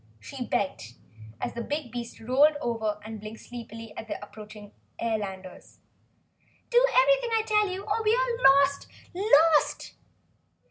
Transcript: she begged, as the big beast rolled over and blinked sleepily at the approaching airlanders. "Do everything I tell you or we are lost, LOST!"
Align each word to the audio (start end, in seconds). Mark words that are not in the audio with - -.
she 0.19 0.43
begged, 0.43 0.95
as 1.39 1.53
the 1.53 1.61
big 1.61 1.91
beast 1.91 2.19
rolled 2.19 2.55
over 2.59 2.99
and 3.05 3.19
blinked 3.21 3.39
sleepily 3.41 3.93
at 3.95 4.07
the 4.07 4.19
approaching 4.25 4.71
airlanders. 4.99 5.77
"Do 6.71 6.83
everything 6.89 7.29
I 7.33 7.43
tell 7.45 7.67
you 7.67 7.83
or 7.83 8.01
we 8.01 8.15
are 8.15 8.43
lost, 8.43 8.87
LOST!" 9.13 9.93